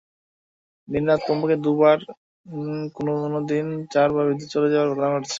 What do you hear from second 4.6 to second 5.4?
যাওয়ার ঘটনা ঘটছে।